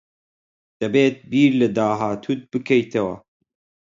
دەبێت 0.79 1.15
بیر 1.31 1.51
لە 1.61 1.67
داهاتووت 1.77 2.41
بکەیتەوە. 2.51 3.15